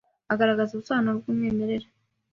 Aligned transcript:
agaragaza 0.33 0.71
ubusobanuro 0.73 1.13
bwumwimerere 1.19 1.87